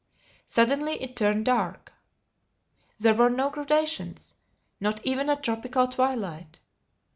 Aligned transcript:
Suddenly 0.47 0.93
it 0.99 1.15
turned 1.15 1.45
dark. 1.45 1.93
There 2.97 3.13
were 3.13 3.29
no 3.29 3.51
gradations 3.51 4.33
not 4.79 4.99
even 5.05 5.29
a 5.29 5.39
tropical 5.39 5.85
twilight. 5.85 6.59